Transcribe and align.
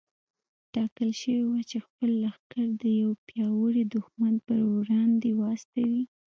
ټاکل 0.73 1.09
شوې 1.21 1.43
وه 1.49 1.59
چې 1.69 1.77
خپل 1.85 2.09
لښکر 2.23 2.65
د 2.81 2.83
يوه 3.01 3.15
پياوړي 3.27 3.83
دښمن 3.95 4.33
پر 4.45 4.59
وړاندې 4.73 5.29
واستوي. 5.39 6.01